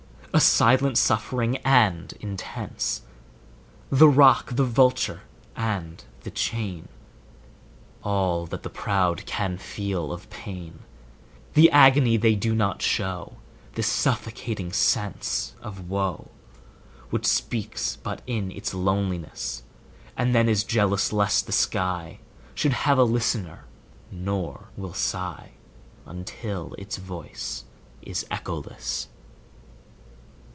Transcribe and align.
A 0.33 0.39
silent 0.39 0.97
suffering, 0.97 1.57
and 1.57 2.13
intense; 2.21 3.01
The 3.89 4.07
rock, 4.07 4.51
the 4.55 4.63
vulture, 4.63 5.23
and 5.57 6.01
the 6.21 6.31
chain, 6.31 6.87
All 8.01 8.45
that 8.45 8.63
the 8.63 8.69
proud 8.69 9.25
can 9.25 9.57
feel 9.57 10.09
of 10.13 10.29
pain, 10.29 10.79
The 11.53 11.69
agony 11.69 12.15
they 12.15 12.35
do 12.35 12.55
not 12.55 12.81
show, 12.81 13.39
The 13.73 13.83
suffocating 13.83 14.71
sense 14.71 15.53
of 15.61 15.89
woe,10 15.89 16.29
Which 17.09 17.25
speaks 17.27 17.97
but 17.97 18.21
in 18.25 18.51
its 18.51 18.73
loneliness, 18.73 19.63
And 20.15 20.33
then 20.33 20.47
is 20.47 20.63
jealous 20.63 21.11
lest 21.11 21.45
the 21.45 21.51
sky 21.51 22.21
Should 22.55 22.73
have 22.73 22.97
a 22.97 23.03
listener, 23.03 23.65
nor 24.09 24.69
will 24.77 24.93
sigh 24.93 25.51
Until 26.05 26.73
its 26.75 26.95
voice 26.95 27.65
is 28.01 28.25
echoless. 28.31 29.09